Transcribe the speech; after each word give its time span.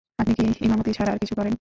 আপনি 0.19 0.33
কি 0.37 0.43
ইমামতি 0.65 0.91
ছাড়া 0.93 1.11
আর 1.11 1.17
কিছু 1.17 1.33
করেন? 1.33 1.49